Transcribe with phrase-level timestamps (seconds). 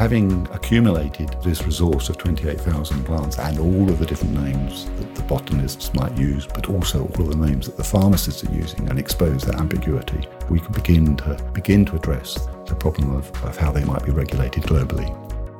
[0.00, 5.22] having accumulated this resource of 28,000 plants and all of the different names that the
[5.24, 8.98] botanists might use, but also all of the names that the pharmacists are using, and
[8.98, 13.70] expose that ambiguity, we can begin to begin to address the problem of, of how
[13.70, 15.14] they might be regulated globally.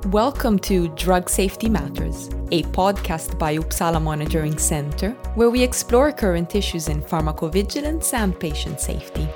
[0.06, 6.54] Welcome to Drug Safety Matters, a podcast by Uppsala Monitoring Center, where we explore current
[6.54, 9.28] issues in pharmacovigilance and patient safety.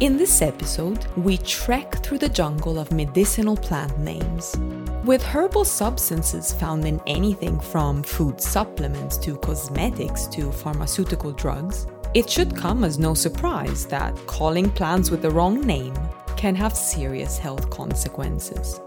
[0.00, 4.56] In this episode, we trek through the jungle of medicinal plant names.
[5.04, 12.28] With herbal substances found in anything from food supplements to cosmetics to pharmaceutical drugs, it
[12.28, 15.94] should come as no surprise that calling plants with the wrong name
[16.36, 18.80] can have serious health consequences.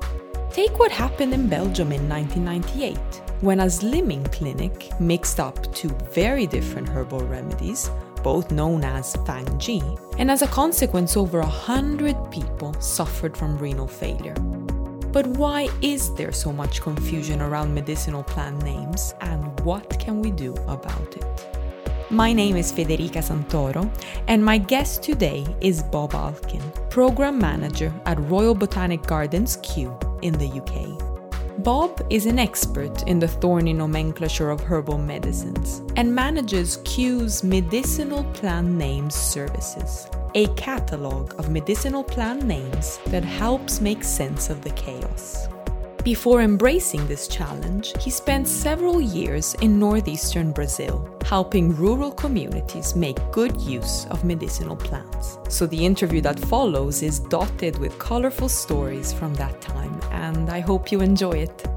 [0.51, 2.97] Take what happened in Belgium in 1998,
[3.39, 7.89] when a slimming clinic mixed up two very different herbal remedies
[8.23, 9.81] both known as Fang Ji,
[10.17, 14.35] and as a consequence, over a hundred people suffered from renal failure.
[15.11, 20.31] But why is there so much confusion around medicinal plant names, and what can we
[20.31, 21.47] do about it?
[22.09, 23.89] My name is Federica Santoro,
[24.27, 30.33] and my guest today is Bob Allkin, Program Manager at Royal Botanic Gardens Kew in
[30.33, 31.06] the UK.
[31.59, 38.23] Bob is an expert in the thorny nomenclature of herbal medicines and manages Kew's Medicinal
[38.25, 44.69] Plant Names Services, a catalog of medicinal plant names that helps make sense of the
[44.71, 45.47] chaos.
[46.07, 53.17] Before embracing this challenge, he spent several years in northeastern Brazil, helping rural communities make
[53.29, 55.37] good use of medicinal plants.
[55.49, 60.61] So the interview that follows is dotted with colorful stories from that time, and I
[60.61, 61.67] hope you enjoy it.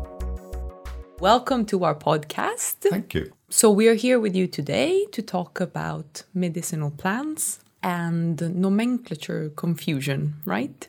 [1.18, 2.88] Welcome to our podcast.
[2.88, 3.32] Thank you.
[3.48, 10.34] So, we are here with you today to talk about medicinal plants and nomenclature confusion,
[10.44, 10.86] right?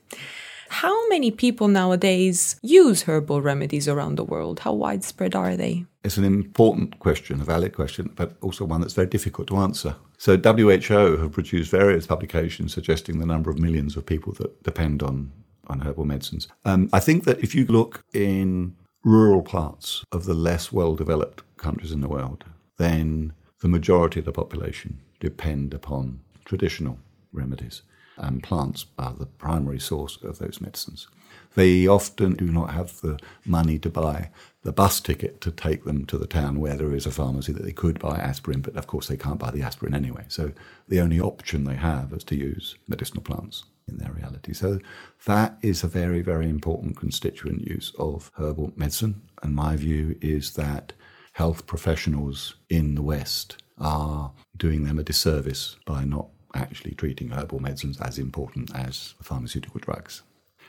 [0.72, 4.62] How many people nowadays use herbal remedies around the world?
[4.62, 5.86] How widespread are they?
[6.06, 9.98] It's an important question, a valid question, but also one that's very difficult to answer.
[10.18, 15.04] So, WHO have produced various publications suggesting the number of millions of people that depend
[15.04, 15.34] on,
[15.68, 16.48] on herbal medicines.
[16.64, 21.44] Um, I think that if you look in rural parts of the less well developed
[21.58, 22.46] countries in the world,
[22.78, 26.98] then the majority of the population depend upon traditional
[27.34, 27.82] remedies
[28.18, 31.08] and plants are the primary source of those medicines.
[31.56, 34.30] They often do not have the money to buy
[34.64, 37.64] the bus ticket to take them to the town where there is a pharmacy that
[37.64, 40.26] they could buy aspirin, but of course they can't buy the aspirin anyway.
[40.28, 40.52] So
[40.88, 44.54] the only option they have is to use medicinal plants in their reality.
[44.54, 44.80] So
[45.26, 49.22] that is a very, very important constituent use of herbal medicine.
[49.42, 50.94] And my view is that
[51.34, 57.60] health professionals in the West are doing them a disservice by not actually treating herbal
[57.60, 60.24] medicines as important as pharmaceutical drugs.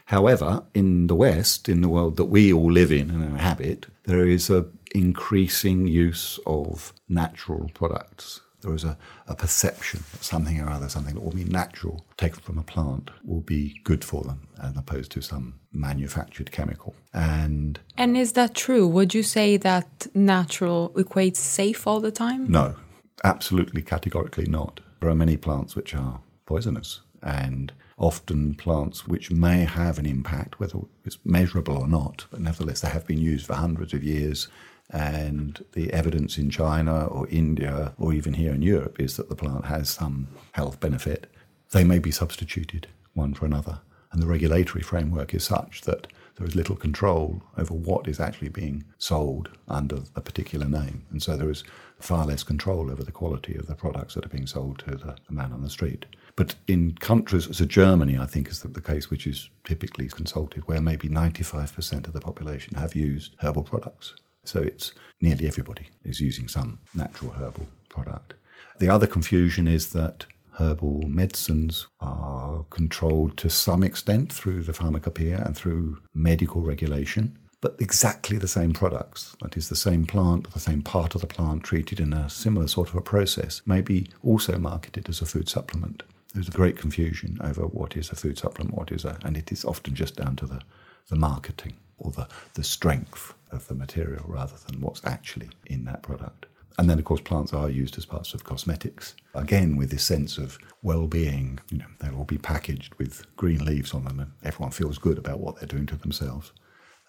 [0.06, 4.26] However, in the West, in the world that we all live in and inhabit, there
[4.26, 8.40] is an increasing use of natural products.
[8.62, 12.40] There is a, a perception that something or other, something that will be natural, taken
[12.40, 16.94] from a plant, will be good for them, as opposed to some manufactured chemical.
[17.12, 18.86] And and is that true?
[18.86, 22.50] Would you say that natural equates safe all the time?
[22.50, 22.76] No,
[23.24, 24.80] absolutely, categorically not.
[25.02, 30.78] Are many plants which are poisonous, and often plants which may have an impact, whether
[31.04, 34.48] it's measurable or not, but nevertheless they have been used for hundreds of years.
[34.90, 39.34] And the evidence in China or India or even here in Europe is that the
[39.36, 41.26] plant has some health benefit.
[41.72, 43.80] They may be substituted one for another.
[44.12, 46.06] And the regulatory framework is such that
[46.36, 51.04] there is little control over what is actually being sold under a particular name.
[51.10, 51.64] And so there is
[51.98, 55.16] far less control over the quality of the products that are being sold to the,
[55.26, 56.06] the man on the street.
[56.34, 60.08] But in countries such as Germany, I think is the, the case which is typically
[60.08, 64.14] consulted, where maybe 95% of the population have used herbal products.
[64.44, 68.34] So it's nearly everybody is using some natural herbal product.
[68.78, 70.26] The other confusion is that
[70.58, 77.76] herbal medicines are controlled to some extent through the pharmacopoeia and through medical regulation, but
[77.78, 81.62] exactly the same products, that is, the same plant, the same part of the plant
[81.62, 85.48] treated in a similar sort of a process, may be also marketed as a food
[85.48, 86.02] supplement.
[86.34, 89.52] There's a great confusion over what is a food supplement, what is a, and it
[89.52, 90.60] is often just down to the,
[91.08, 96.02] the marketing or the, the strength of the material rather than what's actually in that
[96.02, 96.46] product.
[96.78, 99.14] And then, of course, plants are used as parts of cosmetics.
[99.34, 103.64] Again, with this sense of well being, you know, they'll all be packaged with green
[103.64, 106.52] leaves on them, and everyone feels good about what they're doing to themselves.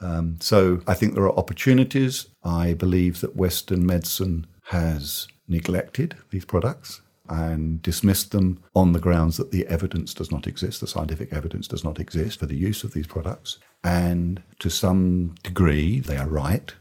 [0.01, 2.27] Um, so I think there are opportunities.
[2.44, 9.38] I believe that Western medicine has neglected these products and dismissed them on the grounds
[9.38, 12.83] that the evidence does not exist, the scientific evidence does not exist for the use
[12.83, 13.60] of these products.
[13.83, 16.74] And to some degree, they are right.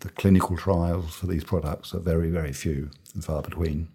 [0.00, 3.88] The clinical trials for these products are very, very few and far between.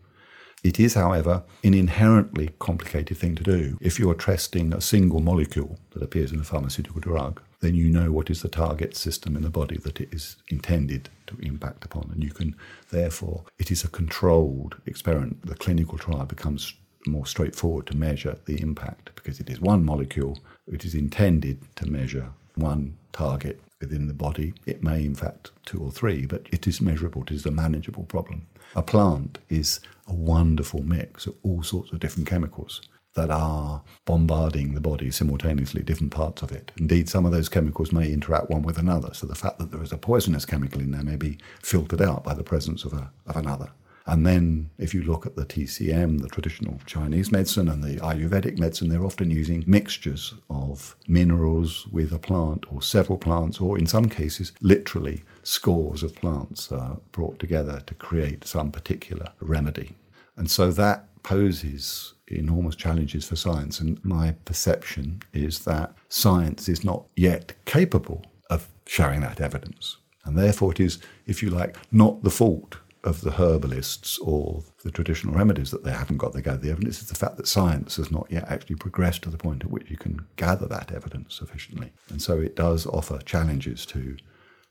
[0.63, 3.77] It is, however, an inherently complicated thing to do.
[3.81, 8.11] If you're testing a single molecule that appears in a pharmaceutical drug, then you know
[8.11, 12.11] what is the target system in the body that it is intended to impact upon.
[12.13, 12.55] And you can,
[12.91, 15.45] therefore, it is a controlled experiment.
[15.45, 16.73] The clinical trial becomes
[17.07, 20.37] more straightforward to measure the impact because it is one molecule,
[20.67, 24.53] it is intended to measure one target within the body.
[24.65, 28.03] It may, in fact, two or three, but it is measurable, it is a manageable
[28.03, 28.47] problem.
[28.75, 32.81] A plant is a wonderful mix of all sorts of different chemicals
[33.13, 36.71] that are bombarding the body simultaneously, different parts of it.
[36.77, 39.13] Indeed, some of those chemicals may interact one with another.
[39.13, 42.23] So the fact that there is a poisonous chemical in there may be filtered out
[42.23, 43.69] by the presence of, a, of another.
[44.07, 48.57] And then, if you look at the TCM, the traditional Chinese medicine, and the Ayurvedic
[48.57, 53.85] medicine, they're often using mixtures of minerals with a plant or several plants, or in
[53.85, 59.95] some cases, literally scores of plants are brought together to create some particular remedy.
[60.35, 63.79] And so that poses enormous challenges for science.
[63.79, 69.97] And my perception is that science is not yet capable of showing that evidence.
[70.25, 74.91] And therefore, it is, if you like, not the fault of the herbalists or the
[74.91, 77.01] traditional remedies that they haven't got to gather the evidence.
[77.01, 79.89] It's the fact that science has not yet actually progressed to the point at which
[79.89, 81.91] you can gather that evidence sufficiently.
[82.09, 84.17] And so it does offer challenges to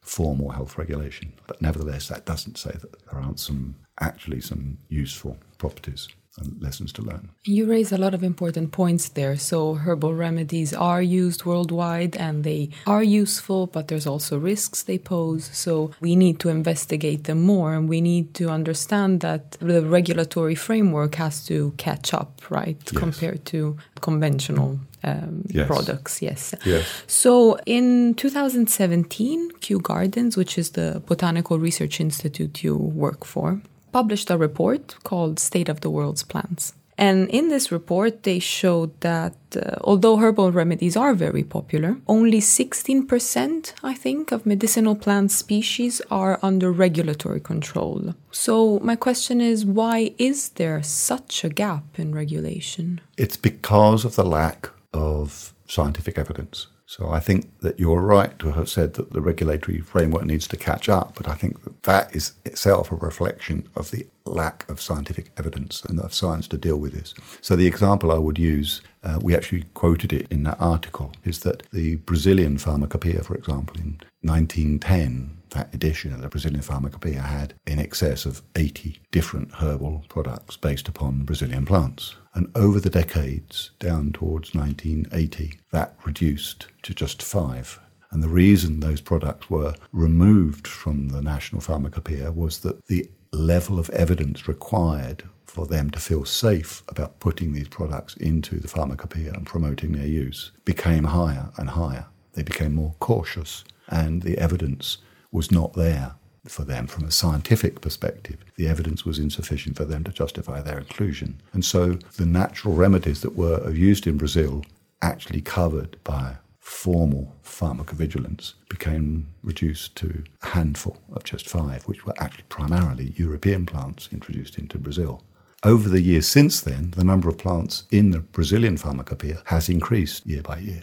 [0.01, 1.33] formal health regulation.
[1.47, 6.93] But nevertheless, that doesn't say that there aren't some actually some useful properties and lessons
[6.93, 7.31] to learn.
[7.45, 9.37] You raise a lot of important points there.
[9.37, 14.99] So, herbal remedies are used worldwide and they are useful, but there's also risks they
[14.99, 15.51] pose.
[15.53, 20.55] So, we need to investigate them more and we need to understand that the regulatory
[20.55, 22.99] framework has to catch up, right, yes.
[22.99, 25.67] compared to conventional um, yes.
[25.67, 26.23] products.
[26.23, 26.55] Yes.
[26.65, 26.87] yes.
[27.07, 33.61] So in 2017, Kew Gardens, which is the botanical research institute you work for,
[33.93, 36.75] published a report called State of the World's Plants.
[37.01, 42.41] And in this report, they showed that uh, although herbal remedies are very popular, only
[42.41, 48.15] 16%, I think, of medicinal plant species are under regulatory control.
[48.31, 53.01] So, my question is why is there such a gap in regulation?
[53.17, 56.67] It's because of the lack of scientific evidence.
[56.91, 60.57] So I think that you're right to have said that the regulatory framework needs to
[60.57, 64.81] catch up, but I think that that is itself a reflection of the lack of
[64.81, 67.15] scientific evidence and of science to deal with this.
[67.43, 71.39] So the example I would use, uh, we actually quoted it in that article, is
[71.41, 77.55] that the Brazilian pharmacopoeia, for example, in 1910, that edition of the Brazilian Pharmacopoeia had
[77.69, 82.17] in excess of 80 different herbal products based upon Brazilian plants.
[82.35, 87.81] And over the decades, down towards 1980, that reduced to just five.
[88.11, 93.79] And the reason those products were removed from the National Pharmacopoeia was that the level
[93.79, 99.33] of evidence required for them to feel safe about putting these products into the pharmacopoeia
[99.33, 102.07] and promoting their use became higher and higher.
[102.35, 104.99] They became more cautious, and the evidence
[105.33, 106.15] was not there
[106.47, 108.39] for them from a scientific perspective.
[108.57, 111.41] The evidence was insufficient for them to justify their inclusion.
[111.53, 114.65] And so the natural remedies that were used in Brazil,
[115.03, 122.15] actually covered by formal pharmacovigilance, became reduced to a handful of just five, which were
[122.19, 125.23] actually primarily European plants introduced into Brazil.
[125.63, 130.27] Over the years since then, the number of plants in the Brazilian pharmacopoeia has increased
[130.27, 130.83] year by year.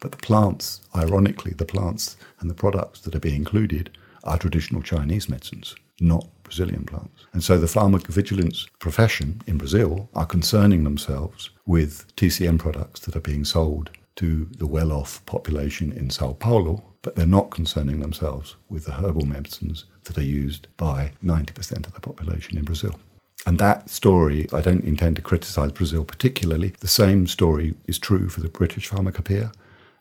[0.00, 4.82] But the plants, ironically, the plants and the products that are being included are traditional
[4.82, 7.26] Chinese medicines, not Brazilian plants.
[7.32, 13.20] And so the pharmacovigilance profession in Brazil are concerning themselves with TCM products that are
[13.20, 18.56] being sold to the well off population in Sao Paulo, but they're not concerning themselves
[18.68, 22.98] with the herbal medicines that are used by 90% of the population in Brazil.
[23.46, 26.74] And that story, I don't intend to criticize Brazil particularly.
[26.80, 29.52] The same story is true for the British pharmacopoeia.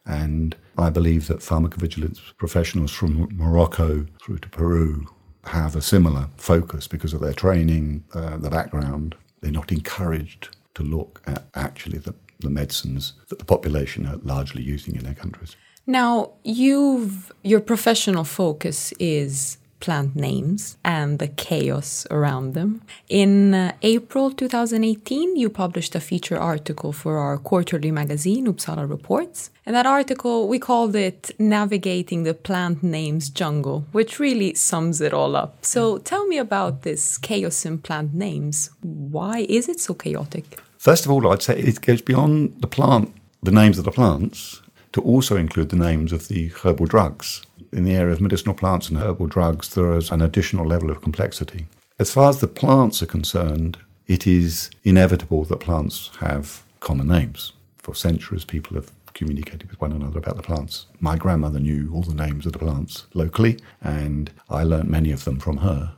[0.05, 5.07] And I believe that pharmacovigilance professionals from Morocco through to Peru
[5.45, 9.15] have a similar focus because of their training, uh, the background.
[9.41, 14.61] They're not encouraged to look at actually the, the medicines that the population are largely
[14.61, 15.55] using in their countries.
[15.87, 22.81] Now, you've your professional focus is plant names and the chaos around them.
[23.07, 29.51] In uh, April 2018, you published a feature article for our quarterly magazine, Uppsala Reports.
[29.63, 35.13] And that article, we called it Navigating the Plant Names Jungle, which really sums it
[35.13, 35.63] all up.
[35.63, 38.71] So tell me about this chaos in plant names.
[38.81, 40.59] Why is it so chaotic?
[40.79, 43.13] First of all, I'd say it goes beyond the plant,
[43.43, 44.61] the names of the plants,
[44.93, 47.45] to also include the names of the herbal drugs.
[47.75, 51.01] In the area of medicinal plants and herbal drugs, there is an additional level of
[51.01, 51.67] complexity.
[51.99, 53.77] As far as the plants are concerned,
[54.07, 57.51] it is inevitable that plants have common names.
[57.79, 60.85] For centuries, people have communicated with one another about the plants.
[61.01, 65.25] My grandmother knew all the names of the plants locally, and I learnt many of
[65.25, 65.91] them from her.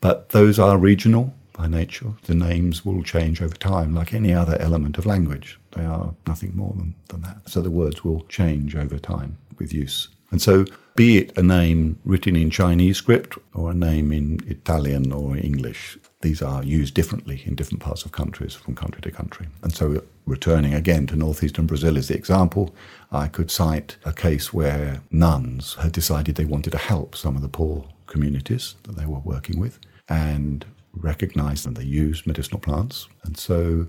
[0.00, 2.12] But those are regional by nature.
[2.24, 5.60] The names will change over time, like any other element of language.
[5.76, 7.48] They are nothing more than, than that.
[7.48, 10.08] So the words will change over time with use.
[10.32, 10.64] And so,
[10.96, 15.98] be it a name written in Chinese script or a name in Italian or English,
[16.20, 19.48] these are used differently in different parts of countries from country to country.
[19.62, 22.74] And so, returning again to northeastern Brazil as the example,
[23.10, 27.42] I could cite a case where nuns had decided they wanted to help some of
[27.42, 33.08] the poor communities that they were working with and recognized that they used medicinal plants.
[33.24, 33.88] And so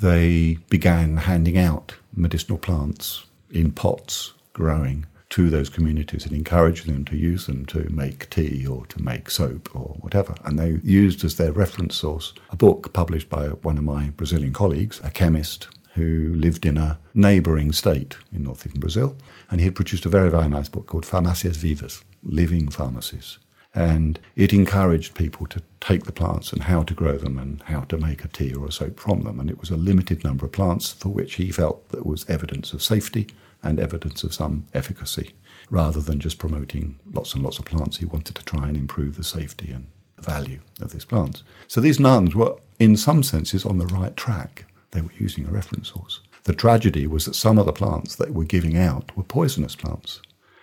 [0.00, 7.04] they began handing out medicinal plants in pots growing to those communities and encouraging them
[7.04, 10.32] to use them to make tea or to make soap or whatever.
[10.44, 14.52] And they used as their reference source a book published by one of my Brazilian
[14.52, 19.16] colleagues, a chemist who lived in a neighboring state in northern Brazil.
[19.50, 23.38] And he had produced a very, very nice book called Farmácias Vivas, Living Pharmacies.
[23.74, 27.80] And it encouraged people to take the plants and how to grow them and how
[27.82, 29.40] to make a tea or a soap from them.
[29.40, 32.72] And it was a limited number of plants for which he felt there was evidence
[32.72, 33.26] of safety
[33.64, 35.34] and evidence of some efficacy.
[35.70, 39.16] Rather than just promoting lots and lots of plants, he wanted to try and improve
[39.16, 41.42] the safety and the value of these plants.
[41.66, 44.66] So these nuns were, in some senses, on the right track.
[44.92, 46.20] They were using a reference source.
[46.44, 50.20] The tragedy was that some of the plants they were giving out were poisonous plants.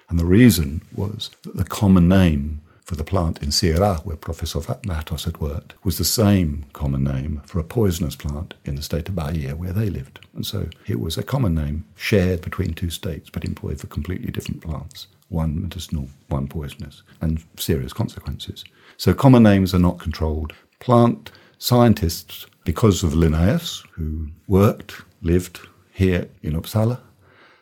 [0.10, 4.60] And the reason was that the common name for the plant in Ceará, where Professor
[4.86, 9.10] Matos had worked, was the same common name for a poisonous plant in the state
[9.10, 10.20] of Bahia, where they lived.
[10.34, 14.32] And so it was a common name shared between two states, but employed for completely
[14.32, 18.66] different plants one medicinal, one poisonous, and serious consequences.
[18.98, 20.54] So common names are not controlled.
[20.80, 25.62] Plant scientists, because of Linnaeus, who worked, lived
[25.94, 27.00] here in Uppsala,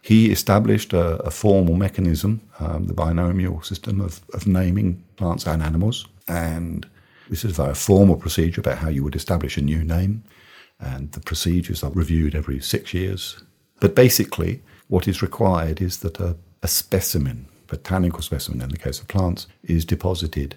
[0.10, 5.62] he established a, a formal mechanism, um, the binomial system of, of naming plants and
[5.62, 6.08] animals.
[6.28, 6.90] And
[7.30, 10.24] this is a formal procedure about how you would establish a new name.
[10.80, 13.44] And the procedures are reviewed every six years.
[13.82, 19.00] But basically, what is required is that a, a specimen, botanical specimen in the case
[19.00, 20.56] of plants, is deposited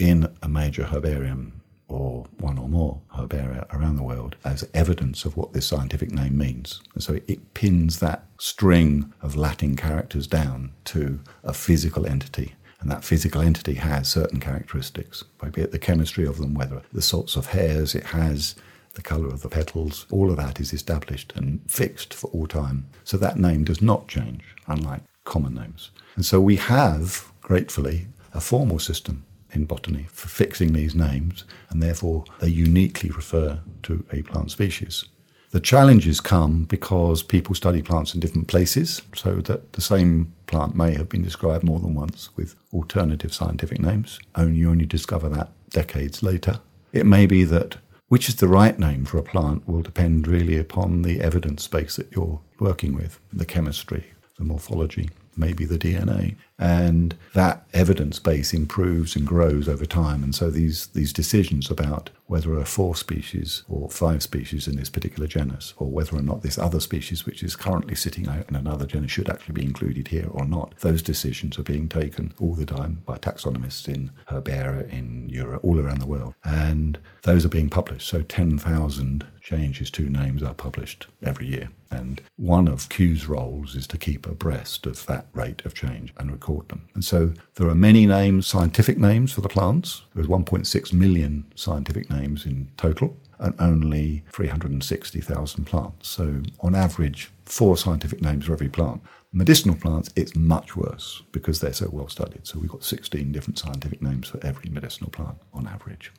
[0.00, 1.57] in a major herbarium
[1.88, 6.36] or one or more herbaria around the world as evidence of what this scientific name
[6.36, 6.80] means.
[6.94, 12.54] And so it pins that string of Latin characters down to a physical entity.
[12.80, 17.02] And that physical entity has certain characteristics, be it the chemistry of them, whether the
[17.02, 18.54] sorts of hairs it has,
[18.94, 22.88] the colour of the petals, all of that is established and fixed for all time.
[23.02, 25.90] So that name does not change, unlike common names.
[26.14, 31.82] And so we have, gratefully, a formal system in botany for fixing these names, and
[31.82, 35.04] therefore they uniquely refer to a plant species.
[35.50, 40.74] The challenges come because people study plants in different places, so that the same plant
[40.74, 45.28] may have been described more than once with alternative scientific names, only you only discover
[45.30, 46.60] that decades later.
[46.92, 47.76] It may be that
[48.08, 51.96] which is the right name for a plant will depend really upon the evidence base
[51.96, 54.04] that you're working with, the chemistry,
[54.38, 56.36] the morphology maybe the DNA.
[56.58, 60.22] And that evidence base improves and grows over time.
[60.22, 64.76] And so these, these decisions about whether there are four species or five species in
[64.76, 68.48] this particular genus, or whether or not this other species, which is currently sitting out
[68.48, 72.32] in another genus, should actually be included here or not, those decisions are being taken
[72.38, 76.34] all the time by taxonomists in herbaria in Europe, all around the world.
[76.44, 78.06] And those are being published.
[78.06, 81.70] So 10,000 changes to names are published every year.
[81.90, 86.30] And one of Kew's roles is to keep abreast of that rate of change and
[86.30, 86.86] record them.
[86.94, 90.02] And so there are many names, scientific names for the plants.
[90.14, 96.08] There's 1.6 million scientific names in total and only 360,000 plants.
[96.08, 99.00] So on average, four scientific names for every plant.
[99.32, 102.46] Medicinal plants, it's much worse because they're so well studied.
[102.46, 106.12] So we've got 16 different scientific names for every medicinal plant on average.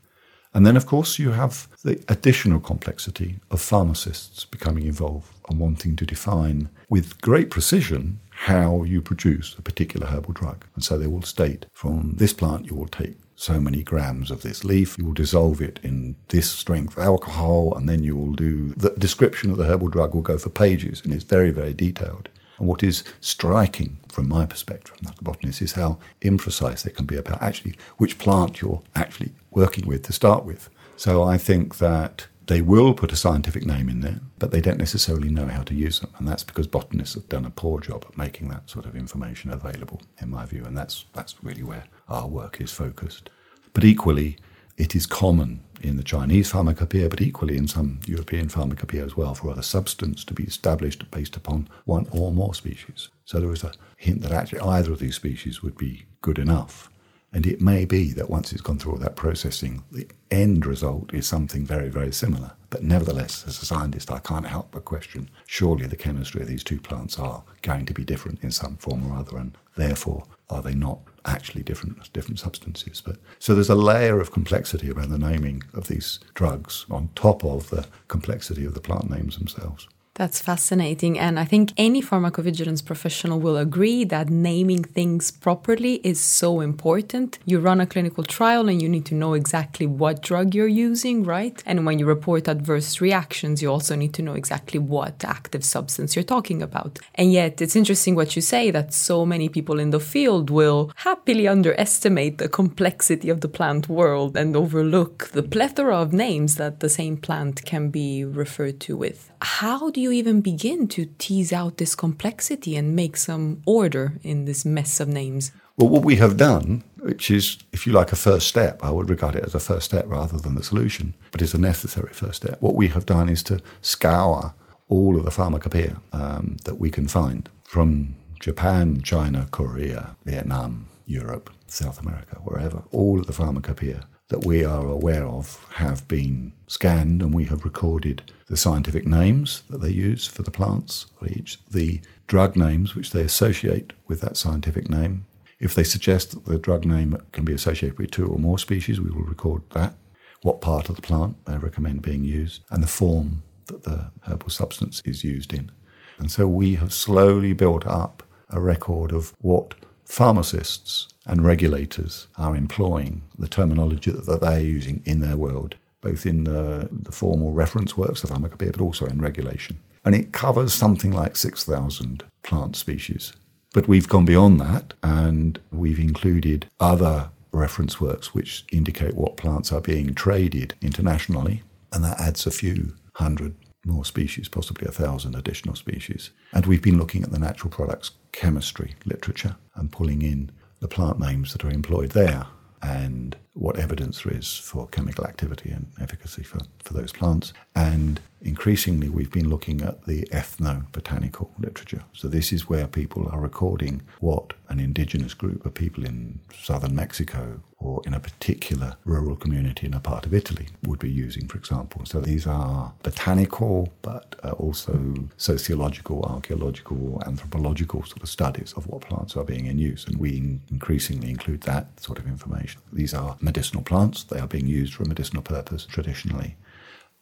[0.54, 5.96] And then, of course, you have the additional complexity of pharmacists becoming involved and wanting
[5.98, 10.66] to define with great precision how you produce a particular herbal drug.
[10.74, 14.42] And so they will state from this plant you will take so many grams of
[14.42, 18.74] this leaf, you will dissolve it in this strength alcohol, and then you will do
[18.76, 22.28] the description of the herbal drug will go for pages, and it's very, very detailed.
[22.58, 27.06] And what is striking from my perspective, as a botanist, is how imprecise they can
[27.06, 30.70] be about actually which plant you're actually working with to start with.
[30.98, 34.80] So I think that they will put a scientific name in there, but they don't
[34.80, 36.10] necessarily know how to use them.
[36.18, 39.52] And that's because botanists have done a poor job at making that sort of information
[39.52, 40.66] available, in my view.
[40.66, 43.30] And that's, that's really where our work is focused.
[43.74, 44.38] But equally,
[44.78, 49.36] it is common in the Chinese pharmacopoeia, but equally in some European pharmacopoeia as well,
[49.36, 53.10] for a substance to be established based upon one or more species.
[53.26, 56.90] So there is a hint that actually either of these species would be good enough.
[57.32, 61.14] And it may be that once it's gone through all that processing, the end result
[61.14, 62.54] is something very, very similar.
[62.72, 66.64] But nevertheless, as a scientist, I can't help but question surely the chemistry of these
[66.64, 70.62] two plants are going to be different in some form or other, and therefore, are
[70.62, 73.02] they not actually different different substances.
[73.02, 77.44] But so there's a layer of complexity around the naming of these drugs on top
[77.44, 79.88] of the complexity of the plant names themselves.
[80.20, 81.18] That's fascinating.
[81.18, 87.40] And I think any pharmacovigilance professional will agree that naming things properly is so important.
[87.46, 91.24] You run a clinical trial and you need to know exactly what drug you're using,
[91.24, 91.64] right?
[91.66, 96.18] And when you report adverse reactions, you also need to know exactly what active substance
[96.18, 97.00] you're talking about.
[97.16, 100.92] And yet, it's interesting what you say that so many people in the field will
[100.96, 106.82] happily underestimate the complexity of the plant world and overlook the plethora of names that
[106.82, 109.32] the same plant can be referred to with.
[109.42, 114.46] How do you even begin to tease out this complexity and make some order in
[114.46, 115.52] this mess of names?
[115.78, 119.10] Well, what we have done, which is, if you like, a first step, I would
[119.10, 122.44] regard it as a first step rather than the solution, but it's a necessary first
[122.44, 122.62] step.
[122.62, 124.54] What we have done is to scour
[124.90, 131.50] all of the pharmacopoeia um, that we can find from Japan, China, Korea, Vietnam, Europe,
[131.68, 137.22] South America, wherever, all of the pharmacopoeia that we are aware of have been scanned
[137.22, 141.60] and we have recorded the scientific names that they use for the plants for each,
[141.66, 145.26] the drug names which they associate with that scientific name.
[145.60, 149.02] If they suggest that the drug name can be associated with two or more species,
[149.02, 149.96] we will record that,
[150.42, 154.50] what part of the plant they recommend being used, and the form that the herbal
[154.50, 155.72] substance is used in.
[156.20, 159.74] And so we have slowly built up a record of what
[160.06, 166.46] pharmacists and regulators are employing, the terminology that they're using in their world both in
[166.46, 169.80] the, the formal reference works of pharmacopoeia, but also in regulation.
[170.06, 173.34] And it covers something like 6,000 plant species.
[173.74, 179.72] But we've gone beyond that and we've included other reference works which indicate what plants
[179.72, 181.64] are being traded internationally.
[181.92, 186.32] And that adds a few hundred more species, possibly a thousand additional species.
[186.54, 191.20] And we've been looking at the natural products chemistry literature and pulling in the plant
[191.20, 192.48] names that are employed there.
[192.82, 197.54] And what evidence there is for chemical activity and efficacy for, for those plants.
[197.76, 202.04] And increasingly, we've been looking at the ethno-botanical literature.
[202.14, 206.96] So this is where people are recording what an indigenous group of people in southern
[206.96, 211.48] Mexico or in a particular rural community in a part of Italy would be using,
[211.48, 212.06] for example.
[212.06, 219.38] So these are botanical, but also sociological, archaeological, anthropological sort of studies of what plants
[219.38, 220.06] are being in use.
[220.06, 222.82] And we increasingly include that sort of information.
[222.92, 226.56] These are medicinal plants, they are being used for a medicinal purpose traditionally.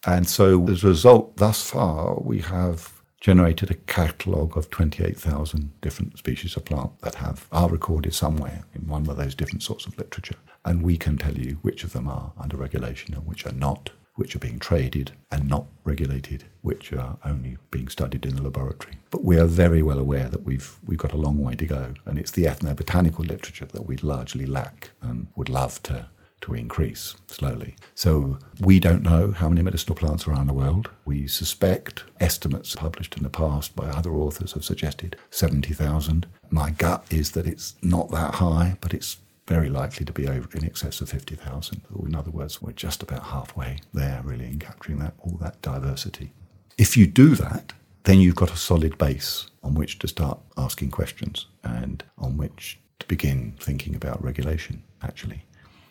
[0.05, 2.79] And so, as a result, thus far, we have
[3.19, 8.87] generated a catalogue of 28,000 different species of plant that have are recorded somewhere in
[8.87, 10.35] one of those different sorts of literature.
[10.65, 13.89] And we can tell you which of them are under regulation and which are not,
[14.15, 18.95] which are being traded and not regulated, which are only being studied in the laboratory.
[19.09, 21.93] But we are very well aware that we've we've got a long way to go,
[22.05, 26.07] and it's the ethnobotanical literature that we largely lack and would love to
[26.41, 27.75] to increase slowly.
[27.95, 30.89] So we don't know how many medicinal plants are around the world.
[31.05, 36.27] We suspect estimates published in the past by other authors have suggested 70,000.
[36.49, 40.49] My gut is that it's not that high, but it's very likely to be over
[40.57, 41.81] in excess of 50,000.
[42.05, 46.33] In other words, we're just about halfway there, really, in capturing that all that diversity.
[46.77, 47.73] If you do that,
[48.03, 52.79] then you've got a solid base on which to start asking questions and on which
[52.99, 55.43] to begin thinking about regulation, actually.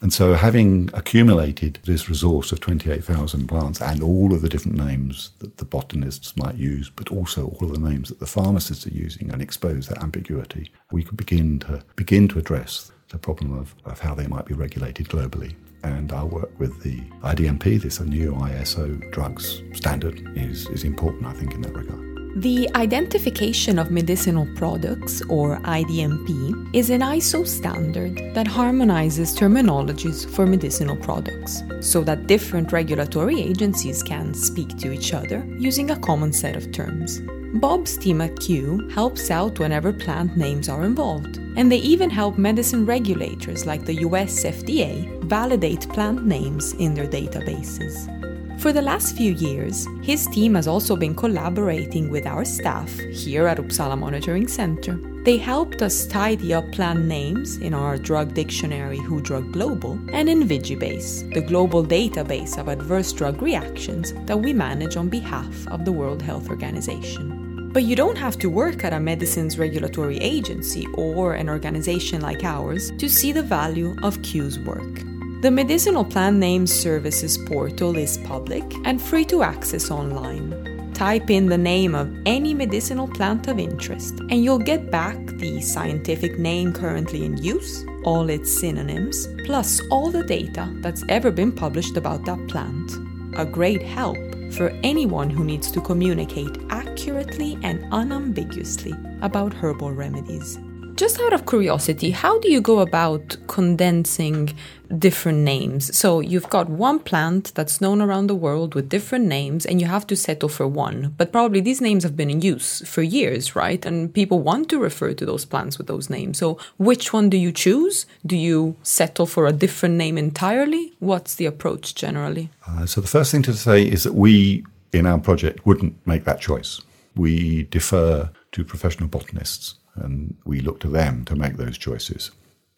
[0.03, 5.31] And so, having accumulated this resource of 28,000 plants and all of the different names
[5.39, 8.91] that the botanists might use, but also all of the names that the pharmacists are
[8.91, 13.75] using and expose that ambiguity, we could begin to begin to address the problem of,
[13.85, 15.55] of how they might be regulated globally.
[15.83, 21.33] And our work with the IDMP, this new ISO drugs standard, is, is important, I
[21.33, 22.16] think, in that regard.
[22.37, 30.45] The identification of medicinal products, or IDMP, is an ISO standard that harmonizes terminologies for
[30.45, 36.31] medicinal products so that different regulatory agencies can speak to each other using a common
[36.31, 37.23] set of terms.
[37.55, 42.37] Bob's team at Kew helps out whenever plant names are involved, and they even help
[42.37, 48.13] medicine regulators like the US FDA validate plant names in their databases.
[48.59, 53.47] For the last few years, his team has also been collaborating with our staff here
[53.47, 54.99] at Uppsala Monitoring Center.
[55.25, 60.49] They helped us tidy up plant names in our drug dictionary WHODrug Global and in
[60.49, 65.93] VigiBase, the global database of adverse drug reactions that we manage on behalf of the
[65.93, 67.71] World Health Organization.
[67.73, 72.43] But you don't have to work at a medicines regulatory agency or an organization like
[72.43, 75.16] ours to see the value of Kew's work.
[75.43, 80.91] The Medicinal Plant Names Services portal is public and free to access online.
[80.95, 85.61] Type in the name of any medicinal plant of interest, and you'll get back the
[85.61, 91.53] scientific name currently in use, all its synonyms, plus all the data that's ever been
[91.53, 92.93] published about that plant.
[93.37, 94.17] A great help
[94.53, 100.59] for anyone who needs to communicate accurately and unambiguously about herbal remedies.
[100.97, 104.57] Just out of curiosity, how do you go about condensing
[104.97, 105.95] different names?
[105.95, 109.89] So you've got one plant that's known around the world with different names, and you
[109.89, 111.15] have to settle for one.
[111.19, 113.85] But probably these names have been in use for years, right?
[113.85, 116.39] And people want to refer to those plants with those names.
[116.39, 118.07] So which one do you choose?
[118.25, 120.95] Do you settle for a different name entirely?
[121.01, 122.49] What's the approach generally?
[122.67, 126.25] Uh, so the first thing to say is that we, in our project, wouldn't make
[126.25, 126.81] that choice.
[127.15, 132.31] We defer to professional botanists and we look to them to make those choices.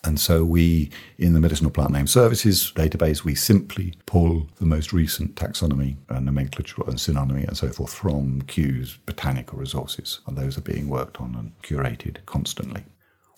[0.02, 4.92] And so we, in the Medicinal Plant Name Services database, we simply pull the most
[4.92, 10.58] recent taxonomy and nomenclature and synonymy and so forth from Kew's botanical resources, and those
[10.58, 12.84] are being worked on and curated constantly.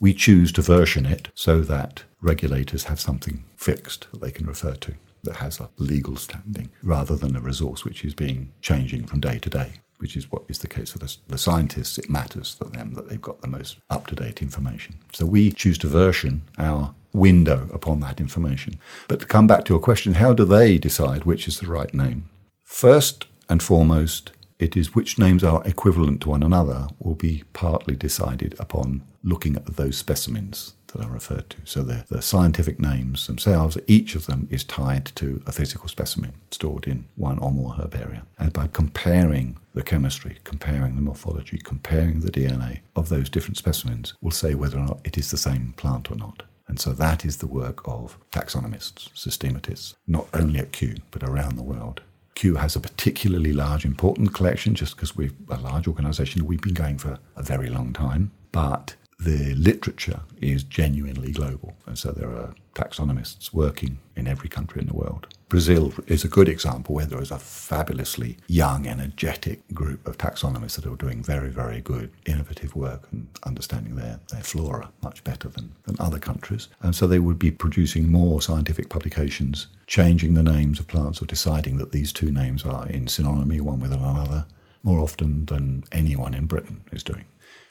[0.00, 4.74] We choose to version it so that regulators have something fixed that they can refer
[4.76, 9.20] to that has a legal standing rather than a resource which is being changing from
[9.20, 11.98] day to day which is what is the case for the, the scientists.
[11.98, 14.96] It matters for them that they've got the most up to date information.
[15.12, 18.78] So we choose to version our window upon that information.
[19.08, 21.92] But to come back to your question, how do they decide which is the right
[21.92, 22.28] name?
[22.64, 27.96] First and foremost, it is which names are equivalent to one another will be partly
[27.96, 31.57] decided upon looking at those specimens that are referred to.
[31.64, 36.33] So the, the scientific names themselves, each of them is tied to a physical specimen
[36.50, 38.22] stored in one or more herbaria.
[38.38, 44.14] And by comparing the chemistry, comparing the morphology, comparing the DNA of those different specimens,
[44.20, 46.42] we'll say whether or not it is the same plant or not.
[46.68, 51.57] And so that is the work of taxonomists, systematists, not only at Kew, but around
[51.57, 52.00] the world.
[52.37, 56.46] Kew has a particularly large, important collection just because we're a large organisation.
[56.46, 58.31] We've been going for a very long time.
[58.53, 61.74] But the literature is genuinely global.
[61.87, 65.26] And so there are taxonomists working in every country in the world.
[65.50, 70.76] Brazil is a good example where there is a fabulously young, energetic group of taxonomists
[70.76, 75.48] that are doing very, very good, innovative work and understanding their, their flora much better
[75.48, 76.68] than, than other countries.
[76.80, 81.26] And so they would be producing more scientific publications, changing the names of plants or
[81.26, 84.46] deciding that these two names are in synonymy one with another
[84.83, 87.24] more often than anyone in Britain is doing.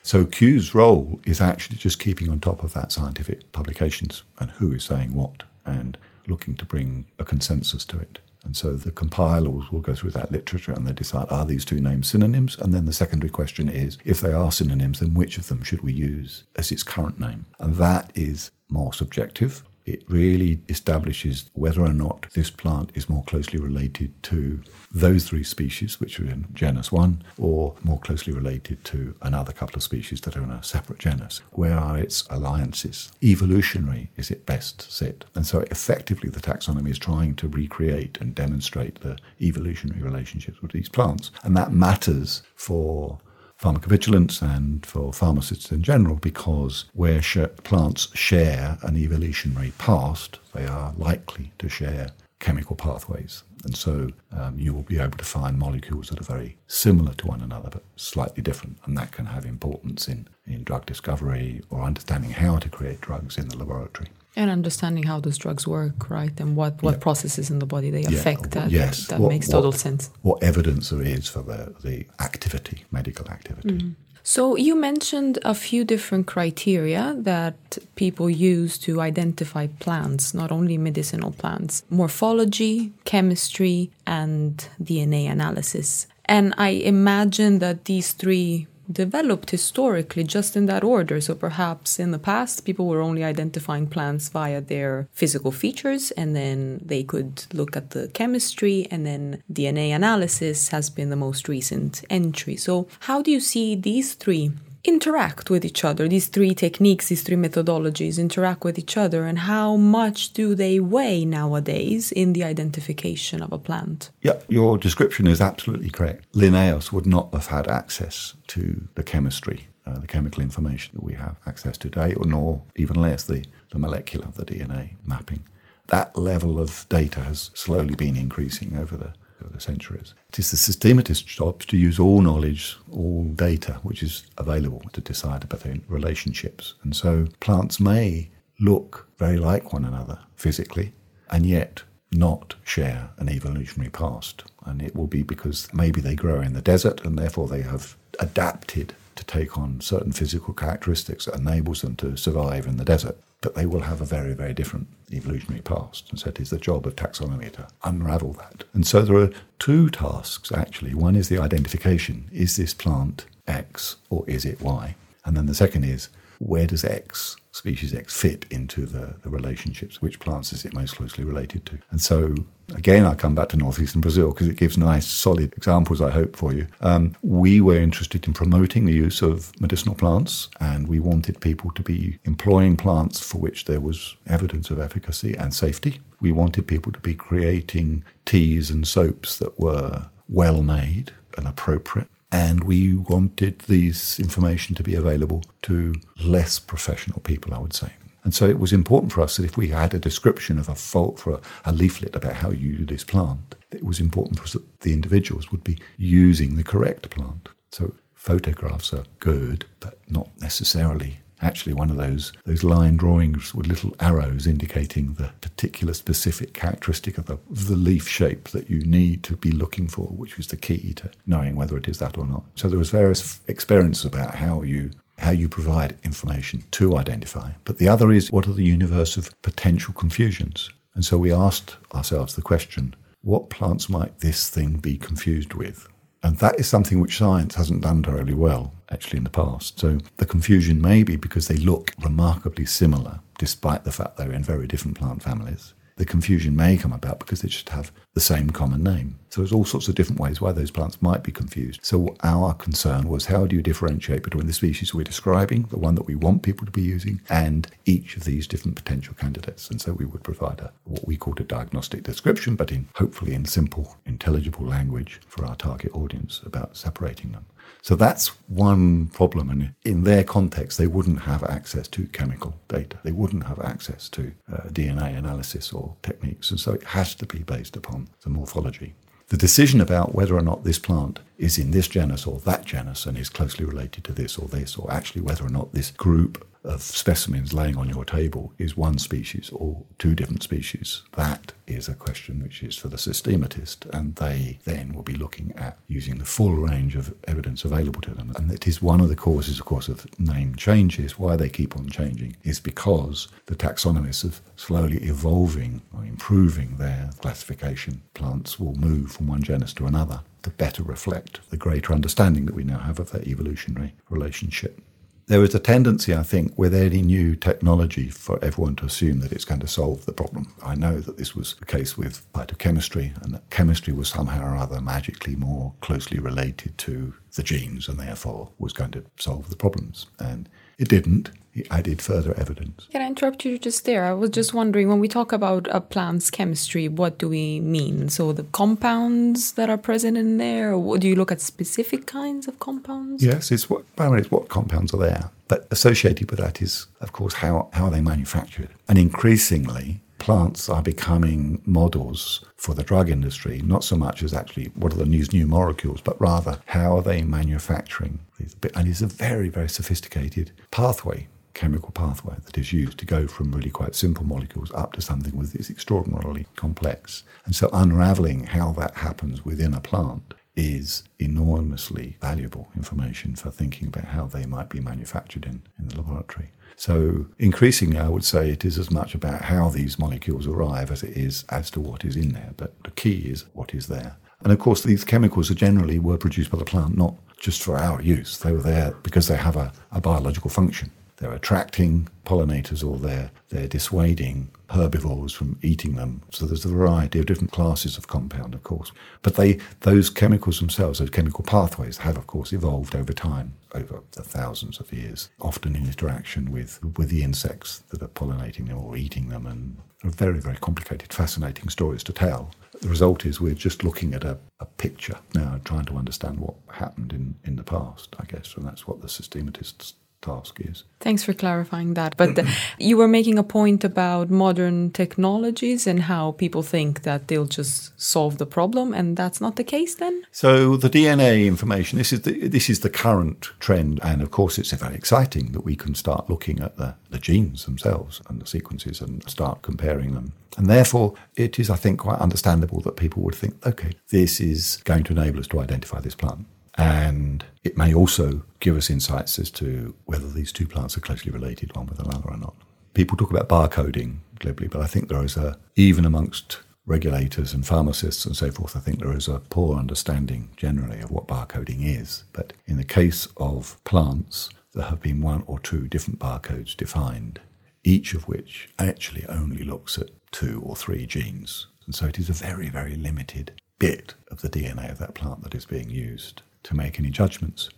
[0.04, 4.72] So Kew's role is actually just keeping on top of that scientific publications and who
[4.72, 8.20] is saying what and looking to bring a consensus to it.
[8.44, 11.82] And so the compilers will go through that literature and they decide are these two
[11.82, 12.58] names synonyms?
[12.58, 15.82] And then the secondary question is if they are synonyms, then which of them should
[15.82, 17.46] we use as its current name?
[17.60, 19.64] And that is more subjective.
[19.86, 24.62] It really establishes whether or not this plant is more closely related to
[24.92, 29.78] those three species, which are in genus one, or more closely related to another couple
[29.78, 31.42] of species that are in a separate genus.
[31.52, 33.12] Where are its alliances?
[33.24, 35.26] Evolutionary is it best set?
[35.36, 40.72] And so effectively the taxonomy is trying to recreate and demonstrate the evolutionary relationships with
[40.72, 41.32] these plants.
[41.44, 43.20] And that matters for
[43.62, 47.22] pharmacovigilance and for pharmacists in general because where
[47.63, 53.43] plants share an evolutionary past, they are likely to share chemical pathways.
[53.65, 57.28] And so um, you will be able to find molecules that are very similar to
[57.28, 58.78] one another but slightly different.
[58.86, 63.38] And that can have importance in, in drug discovery or understanding how to create drugs
[63.38, 64.08] in the laboratory.
[64.39, 66.39] And understanding how those drugs work, right?
[66.39, 66.99] And what, what yeah.
[66.99, 68.52] processes in the body they affect.
[68.52, 69.08] That, yes.
[69.08, 70.10] that what, makes total what, sense.
[70.21, 73.69] What evidence there is for the, the activity, medical activity.
[73.69, 73.89] Mm-hmm.
[74.23, 80.78] So you mentioned a few different criteria that people use to identify plants, not only
[80.78, 86.08] medicinal plants, morphology, chemistry, and DNA analysis.
[86.25, 91.21] And I imagine that these three developed historically just in that order.
[91.21, 96.36] So perhaps in the past, people were only identifying plants via their physical features, and
[96.36, 101.47] then they could look at the chemistry, and then DNA analysis has been the most
[101.47, 102.56] recent entry.
[102.56, 104.52] So, how do you see these three
[104.84, 106.08] interact with each other?
[106.08, 110.80] These three techniques, these three methodologies interact with each other, and how much do they
[110.80, 114.10] weigh nowadays in the identification of a plant?
[114.22, 116.26] Yeah, your description is absolutely correct.
[116.34, 119.68] Linnaeus would not have had access to the chemistry.
[119.86, 123.44] Uh, the chemical information that we have access to today, or nor even less the,
[123.72, 125.44] the molecular, the DNA mapping.
[125.88, 129.13] That level of data has slowly been increasing over the over the
[129.58, 130.13] centuries.
[130.30, 135.02] It is the systematist's job to use all knowledge, all data which is available to
[135.02, 136.75] decide about their relationships.
[136.84, 140.93] And so plants may look very like one another physically,
[141.30, 144.43] and yet not share an evolutionary past.
[144.65, 147.95] And it will be because maybe they grow in the desert and therefore they have
[148.19, 153.17] adapted to take on certain physical characteristics that enables them to survive in the desert
[153.41, 156.10] but they will have a very, very different evolutionary past.
[156.10, 158.65] And so it is the job of taxonomy to unravel that.
[158.73, 160.93] And so there are two tasks actually.
[160.93, 164.95] One is the identification is this plant X or is it Y?
[165.25, 170.02] And then the second is where does X, species X, fit into the, the relationships?
[170.02, 171.78] Which plants is it most closely related to?
[171.91, 172.34] And so,
[172.73, 176.38] again, I come back to northeastern Brazil because it gives nice, solid examples, I hope,
[176.38, 176.67] for you.
[176.80, 181.71] Um, we were interested in promoting the use of medicinal plants, and we wanted people
[181.71, 185.99] to be employing plants for which there was evidence of efficacy and safety.
[186.21, 192.10] We wanted people to be creating teas and soaps that were well made and appropriate
[192.32, 197.92] and we wanted this information to be available to less professional people, I would say.
[198.24, 200.76] And so it was important for us that if we had a description of a
[200.76, 204.44] fault for a, a leaflet about how you do this plant, it was important for
[204.44, 207.50] us that the individuals would be using the correct plant.
[207.72, 213.67] So photographs are good, but not necessarily actually one of those those line drawings with
[213.67, 218.80] little arrows indicating the particular specific characteristic of the, of the leaf shape that you
[218.86, 222.17] need to be looking for, which was the key to knowing whether it is that
[222.17, 222.43] or not.
[222.56, 227.52] So there was various experiences about how you how you provide information to identify.
[227.65, 230.69] But the other is what are the universe of potential confusions?
[230.95, 235.88] And so we asked ourselves the question, what plants might this thing be confused with?
[236.22, 239.80] And that is something which science hasn't done terribly well, actually, in the past.
[239.80, 244.44] So the confusion may be because they look remarkably similar, despite the fact they're in
[244.44, 248.50] very different plant families the confusion may come about because they just have the same
[248.52, 249.20] common name.
[249.28, 251.82] So there's all sorts of different ways why those plants might be confused.
[251.84, 255.96] So our concern was how do you differentiate between the species we're describing, the one
[255.96, 259.70] that we want people to be using, and each of these different potential candidates.
[259.70, 263.34] And so we would provide a what we called a diagnostic description, but in hopefully
[263.34, 267.46] in simple, intelligible language for our target audience about separating them.
[267.82, 269.50] So that's one problem.
[269.50, 272.98] And in their context, they wouldn't have access to chemical data.
[273.04, 276.52] They wouldn't have access to uh, DNA analysis or techniques.
[276.52, 278.94] And so it has to be based upon the morphology.
[279.30, 283.06] The decision about whether or not this plant is in this genus or that genus
[283.06, 286.46] and is closely related to this or this, or actually whether or not this group
[286.63, 291.88] of specimens laying on your table is one species or two different species, that is
[291.88, 296.17] a question which is for the systematist, and they then will be looking at using
[296.17, 298.34] the full range of evidence available to them.
[298.36, 301.17] And it is one of the causes, of course, of name changes.
[301.17, 307.12] Why they keep on changing is because the taxonomists are slowly evolving or improving their
[307.19, 308.02] classification.
[308.13, 312.56] Plants will move from one genus to another to better reflect the greater understanding that
[312.56, 314.82] we now have of their evolutionary relationship
[315.30, 319.32] there is a tendency, I think, with any new technology for everyone to assume that
[319.32, 320.52] it's going to solve the problem.
[320.63, 324.58] I know that this was the case with phytochemistry, and that chemistry was somehow or
[324.58, 329.56] other magically more closely related to the genes and therefore was going to solve the
[329.56, 330.08] problems.
[330.18, 331.30] And it didn't.
[331.72, 332.88] Added further evidence.
[332.91, 334.06] Can I interrupt you just there?
[334.06, 338.10] I was just wondering when we talk about a plant's chemistry, what do we mean?
[338.10, 342.60] So the compounds that are present in there, do you look at specific kinds of
[342.60, 343.24] compounds?
[343.24, 345.32] Yes, it's what primarily it's what compounds are there.
[345.48, 348.69] But associated with that is, of course, how, how are they manufactured?
[348.88, 354.65] And increasingly, plants are becoming models for the drug industry, not so much as actually
[354.76, 358.56] what are the new, new molecules, but rather how are they manufacturing these.
[358.76, 363.52] And it's a very, very sophisticated pathway chemical pathway that is used to go from
[363.52, 367.24] really quite simple molecules up to something that is extraordinarily complex.
[367.46, 373.88] And so unraveling how that happens within a plant is enormously valuable information for thinking
[373.88, 376.52] about how they might be manufactured in, in the laboratory.
[376.76, 381.04] So increasingly, I would say it is as much about how these molecules arrive as
[381.04, 382.54] it is as to what is in there.
[382.56, 384.18] But the key is what is there.
[384.42, 387.78] And of course, these chemicals are generally were produced by the plant, not just for
[387.78, 388.38] our use.
[388.38, 390.92] They were there because they have a, a biological function.
[391.20, 396.22] They're attracting pollinators or they're, they're dissuading herbivores from eating them.
[396.32, 398.92] So there's a variety of different classes of compound, of course.
[399.22, 404.02] But they, those chemicals themselves, those chemical pathways, have, of course, evolved over time, over
[404.12, 408.78] the thousands of years, often in interaction with, with the insects that are pollinating them
[408.78, 409.46] or eating them.
[409.46, 412.52] And are very, very complicated, fascinating stories to tell.
[412.82, 416.56] The result is we're just looking at a, a picture now, trying to understand what
[416.72, 418.56] happened in, in the past, I guess.
[418.56, 420.84] And that's what the systematists task is.
[421.00, 422.18] Thanks for clarifying that.
[422.18, 427.04] But uh, the, you were making a point about modern technologies and how people think
[427.04, 430.24] that they'll just solve the problem, and that's not the case then.
[430.32, 431.98] So the DNA information.
[431.98, 435.66] This is the this is the current trend, and of course it's very exciting that
[435.66, 440.14] we can start looking at the, the genes themselves and the sequences and start comparing
[440.14, 440.34] them.
[440.58, 444.82] And therefore, it is, I think, quite understandable that people would think, okay, this is
[444.84, 446.46] going to enable us to identify this plant.
[446.80, 451.30] And it may also give us insights as to whether these two plants are closely
[451.30, 452.56] related one with another or not.
[452.94, 457.68] People talk about barcoding globally, but I think there is a, even amongst regulators and
[457.68, 461.80] pharmacists and so forth, I think there is a poor understanding generally of what barcoding
[461.86, 462.24] is.
[462.32, 467.42] But in the case of plants, there have been one or two different barcodes defined,
[467.84, 471.68] each of which actually only looks at two or three genes.
[471.86, 475.44] And so it is a very, very limited bit of the DNA of that plant
[475.44, 477.69] that is being used to make any judgments.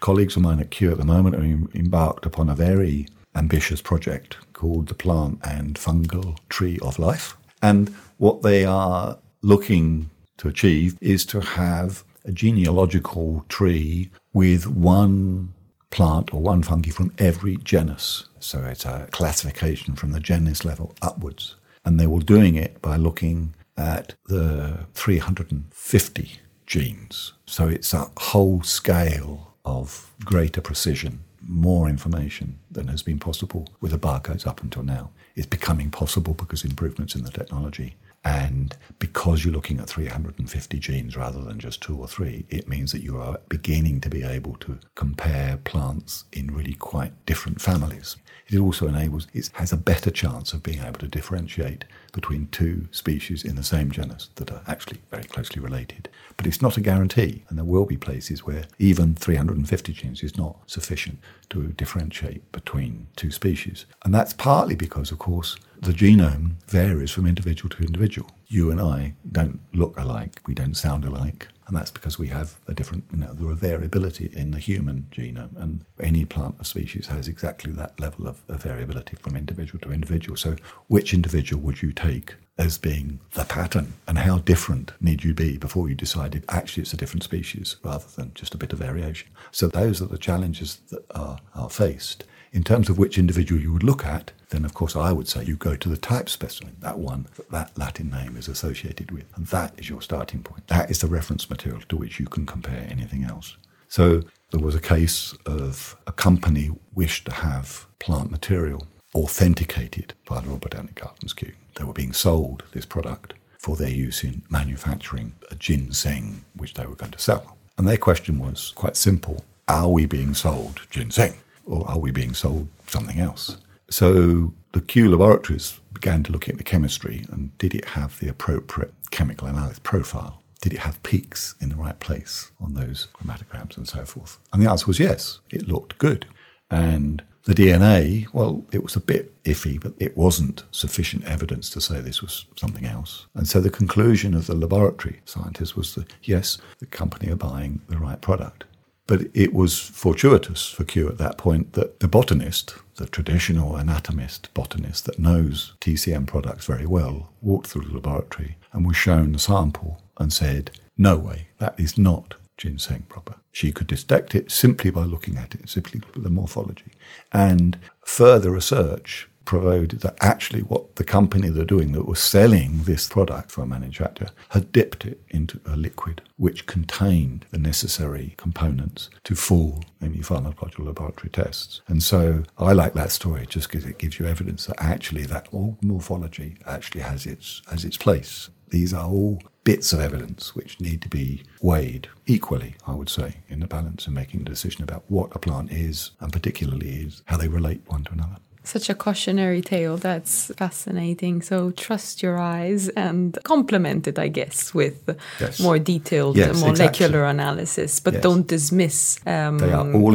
[0.00, 1.42] Colleagues of mine at Kew at the moment are
[1.76, 7.36] embarked upon a very ambitious project called the Plant and Fungal Tree of Life.
[7.62, 15.54] And what they are looking to achieve is to have a genealogical tree with one
[15.90, 18.28] plant or one fungi from every genus.
[18.38, 21.56] So it's a classification from the genus level upwards.
[21.84, 27.32] And they will doing it by looking at the 350 genes.
[27.46, 33.92] So it's a whole scale of greater precision, more information than has been possible with
[33.92, 35.10] the barcodes up until now.
[35.34, 37.96] It's becoming possible because improvements in the technology.
[38.24, 42.92] And because you're looking at 350 genes rather than just two or three, it means
[42.92, 48.16] that you are beginning to be able to compare plants in really quite different families.
[48.48, 52.88] It also enables, it has a better chance of being able to differentiate between two
[52.90, 56.08] species in the same genus that are actually very closely related.
[56.36, 60.36] But it's not a guarantee, and there will be places where even 350 genes is
[60.36, 61.18] not sufficient
[61.50, 63.86] to differentiate between two species.
[64.04, 68.30] And that's partly because, of course, the genome varies from individual to individual.
[68.46, 72.54] You and I don't look alike, we don't sound alike, and that's because we have
[72.66, 76.64] a different, you know, there are variability in the human genome, and any plant or
[76.64, 80.36] species has exactly that level of, of variability from individual to individual.
[80.36, 85.34] So, which individual would you take as being the pattern, and how different need you
[85.34, 88.78] be before you decided actually it's a different species rather than just a bit of
[88.78, 89.28] variation?
[89.52, 92.24] So, those are the challenges that are, are faced.
[92.52, 95.44] In terms of which individual you would look at, then of course I would say
[95.44, 99.24] you go to the type specimen, that one that that Latin name is associated with.
[99.36, 100.66] And that is your starting point.
[100.68, 103.56] That is the reference material to which you can compare anything else.
[103.88, 110.40] So there was a case of a company wished to have plant material authenticated by
[110.40, 111.52] the Royal Botanic Gardens Kew.
[111.74, 116.86] They were being sold this product for their use in manufacturing a ginseng which they
[116.86, 117.56] were going to sell.
[117.76, 119.44] And their question was quite simple.
[119.66, 121.34] Are we being sold ginseng
[121.68, 123.58] or are we being sold something else?
[123.90, 128.28] So the Kew laboratories began to look at the chemistry and did it have the
[128.28, 130.42] appropriate chemical analysis profile?
[130.60, 134.38] Did it have peaks in the right place on those chromatograms and so forth?
[134.52, 136.26] And the answer was yes, it looked good.
[136.70, 141.80] And the DNA, well, it was a bit iffy, but it wasn't sufficient evidence to
[141.80, 143.26] say this was something else.
[143.34, 147.80] And so the conclusion of the laboratory scientists was that yes, the company are buying
[147.88, 148.64] the right product.
[149.08, 154.52] But it was fortuitous for Kew at that point that the botanist, the traditional anatomist
[154.52, 159.38] botanist that knows TCM products very well, walked through the laboratory and was shown the
[159.38, 163.36] sample and said, No way, that is not ginseng proper.
[163.50, 166.92] She could detect it simply by looking at it, simply the morphology.
[167.32, 173.08] And further research proved that actually what the company they're doing that was selling this
[173.08, 179.08] product for a manufacturer had dipped it into a liquid which contained the necessary components
[179.24, 181.80] to fool any pharmacological laboratory tests.
[181.88, 185.48] And so I like that story just because it gives you evidence that actually that
[185.50, 188.50] all morphology actually has its has its place.
[188.68, 193.36] These are all bits of evidence which need to be weighed equally, I would say,
[193.48, 197.22] in the balance and making a decision about what a plant is and particularly is
[197.24, 198.36] how they relate one to another.
[198.68, 199.96] Such a cautionary tale.
[199.96, 201.40] That's fascinating.
[201.40, 204.98] So trust your eyes and complement it, I guess, with
[205.40, 205.58] yes.
[205.58, 207.30] more detailed yes, molecular exactly.
[207.30, 208.22] analysis, but yes.
[208.22, 209.62] don't dismiss um,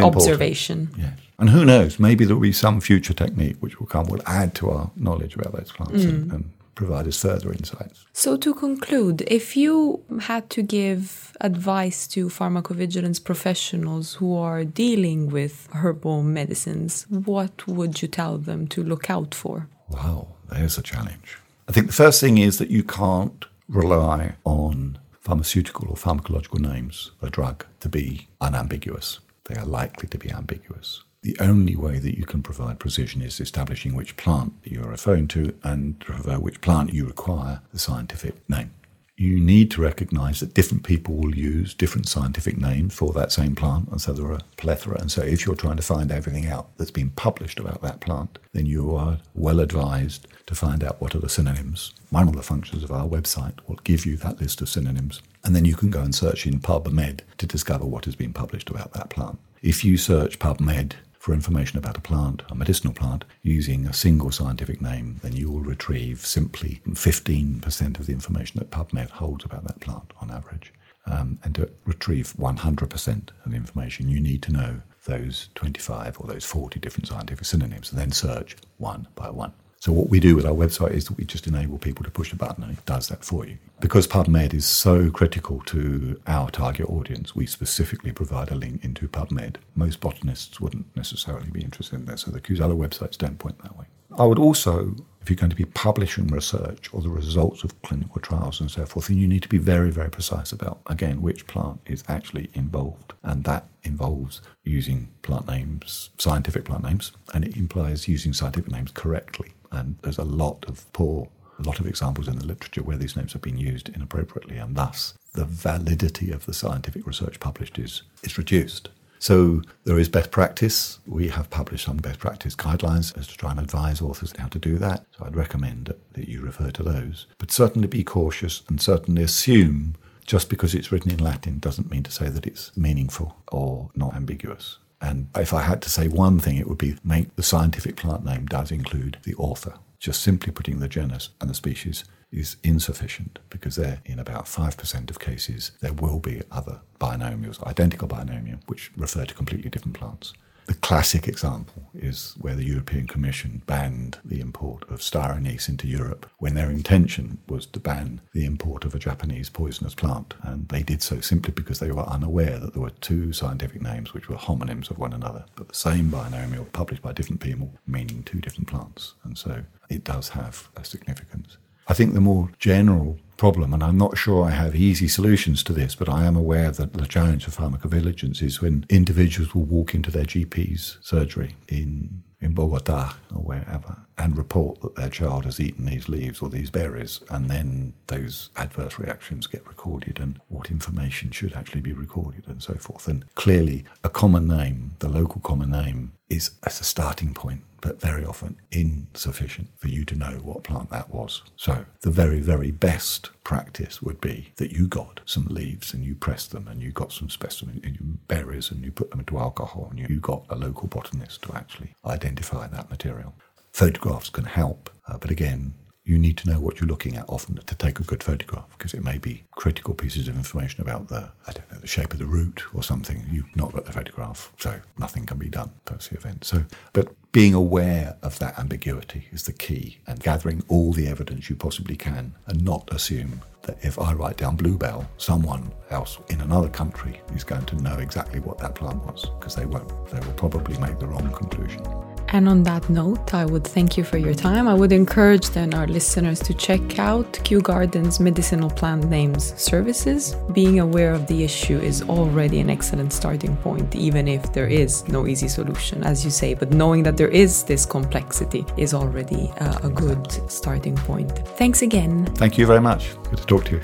[0.03, 0.89] observation.
[0.95, 1.17] Yes.
[1.39, 4.53] And who knows, maybe there will be some future technique which will come, will add
[4.55, 6.09] to our knowledge about those plants mm.
[6.09, 6.43] and, and
[6.75, 8.05] provide us further insights.
[8.13, 15.29] So, to conclude, if you had to give advice to pharmacovigilance professionals who are dealing
[15.29, 19.67] with herbal medicines, what would you tell them to look out for?
[19.89, 21.37] Wow, there's a challenge.
[21.67, 27.11] I think the first thing is that you can't rely on pharmaceutical or pharmacological names
[27.21, 29.19] of a drug to be unambiguous.
[29.45, 31.03] They are likely to be ambiguous.
[31.23, 35.55] The only way that you can provide precision is establishing which plant you're referring to
[35.63, 36.03] and
[36.37, 38.71] which plant you require the scientific name.
[39.15, 43.55] You need to recognize that different people will use different scientific names for that same
[43.55, 44.99] plant, and so there are a plethora.
[44.99, 48.37] And so, if you're trying to find everything out that's been published about that plant,
[48.51, 51.93] then you are well advised to find out what are the synonyms.
[52.09, 55.55] One of the functions of our website will give you that list of synonyms, and
[55.55, 58.91] then you can go and search in PubMed to discover what has been published about
[58.93, 59.39] that plant.
[59.61, 60.93] If you search PubMed
[61.23, 65.49] for information about a plant, a medicinal plant, using a single scientific name, then you
[65.49, 70.73] will retrieve simply 15% of the information that PubMed holds about that plant on average.
[71.05, 76.27] Um, and to retrieve 100% of the information, you need to know those 25 or
[76.27, 79.53] those 40 different scientific synonyms and then search one by one.
[79.83, 82.31] So what we do with our website is that we just enable people to push
[82.31, 83.57] a button and it does that for you.
[83.81, 89.09] Because PubMed is so critical to our target audience, we specifically provide a link into
[89.09, 89.57] PubMed.
[89.75, 93.77] Most botanists wouldn't necessarily be interested in that, so the other websites don't point that
[93.77, 93.83] way.
[94.17, 98.21] I would also, if you're going to be publishing research or the results of clinical
[98.21, 101.45] trials and so forth, then you need to be very, very precise about, again, which
[101.45, 103.11] plant is actually involved.
[103.21, 108.91] And that involves using plant names, scientific plant names, and it implies using scientific names
[108.91, 109.51] correctly.
[109.73, 111.27] And there's a lot of poor,
[111.59, 114.75] a lot of examples in the literature where these names have been used inappropriately, and
[114.75, 118.89] thus the validity of the scientific research published is, is reduced.
[119.19, 120.99] So there is best practice.
[121.07, 124.59] We have published some best practice guidelines as to try and advise authors how to
[124.59, 125.05] do that.
[125.17, 127.25] So I'd recommend that you refer to those.
[127.37, 129.95] But certainly be cautious and certainly assume
[130.25, 134.13] just because it's written in Latin doesn't mean to say that it's meaningful or not
[134.13, 134.77] ambiguous.
[135.03, 138.23] And if I had to say one thing, it would be make the scientific plant
[138.23, 139.73] name does include the author.
[139.99, 145.09] Just simply putting the genus and the species is insufficient because there, in about 5%
[145.09, 150.33] of cases, there will be other binomials, identical binomial, which refer to completely different plants.
[150.65, 155.87] The classic example is where the European Commission banned the import of star anise into
[155.87, 160.33] Europe when their intention was to ban the import of a Japanese poisonous plant.
[160.41, 164.13] And they did so simply because they were unaware that there were two scientific names
[164.13, 168.23] which were homonyms of one another, but the same binomial published by different people meaning
[168.23, 169.15] two different plants.
[169.23, 171.57] And so it does have a significance.
[171.87, 175.73] I think the more general problem, and I'm not sure I have easy solutions to
[175.73, 179.93] this, but I am aware that the challenge of pharmacovigilance is when individuals will walk
[179.93, 185.59] into their GP's surgery in in Bogota or wherever and report that their child has
[185.59, 190.69] eaten these leaves or these berries, and then those adverse reactions get recorded and what
[190.69, 193.07] information should actually be recorded and so forth.
[193.07, 197.99] And clearly, a common name, the local common name, is as a starting point but
[197.99, 201.43] very often insufficient for you to know what plant that was.
[201.57, 206.15] So, the very, very best practice would be that you got some leaves and you
[206.15, 209.37] pressed them and you got some specimen and you berries and you put them into
[209.37, 213.35] alcohol and you got a local botanist to actually identify that material.
[213.73, 215.73] Photographs can help, uh, but again,
[216.05, 218.93] you need to know what you're looking at often to take a good photograph because
[218.93, 222.19] it may be critical pieces of information about the I don't know the shape of
[222.19, 223.25] the root or something.
[223.31, 226.43] You've not got the photograph, so nothing can be done post the event.
[226.43, 231.49] So, but being aware of that ambiguity is the key, and gathering all the evidence
[231.49, 236.41] you possibly can, and not assume that if I write down bluebell, someone else in
[236.41, 239.89] another country is going to know exactly what that plant was because they won't.
[240.11, 241.81] They will probably make the wrong conclusion.
[242.29, 244.67] And on that note, I would thank you for your time.
[244.67, 250.35] I would encourage then our listeners to check out Kew Gardens Medicinal Plant Names services.
[250.51, 255.07] Being aware of the issue is already an excellent starting point, even if there is
[255.07, 256.55] no easy solution, as you say.
[256.55, 261.31] But knowing that there is this complexity is already uh, a good starting point.
[261.57, 262.25] Thanks again.
[262.35, 263.15] Thank you very much.
[263.29, 263.81] Good to talk to you.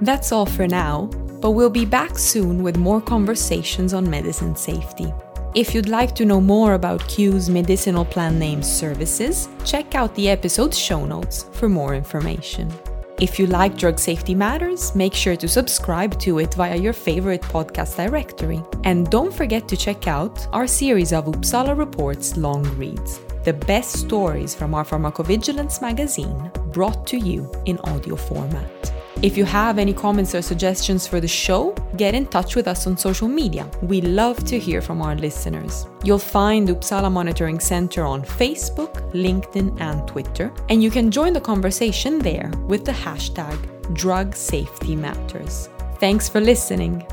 [0.00, 1.06] That's all for now,
[1.40, 5.12] but we'll be back soon with more conversations on medicine safety.
[5.54, 10.30] If you'd like to know more about Kew's medicinal plant names services, check out the
[10.30, 12.72] episode's show notes for more information.
[13.20, 17.42] If you like Drug Safety Matters, make sure to subscribe to it via your favorite
[17.42, 18.62] podcast directory.
[18.84, 23.20] And don't forget to check out our series of Uppsala Reports long reads.
[23.44, 28.92] the best stories from our pharmacovigilance magazine brought to you in audio format.
[29.20, 32.86] If you have any comments or suggestions for the show, get in touch with us
[32.86, 33.68] on social media.
[33.82, 35.86] We love to hear from our listeners.
[36.02, 41.40] You'll find Uppsala Monitoring Center on Facebook, LinkedIn, and Twitter, and you can join the
[41.40, 43.58] conversation there with the hashtag
[43.94, 45.68] Drug Safety Matters.
[46.00, 47.06] Thanks for listening.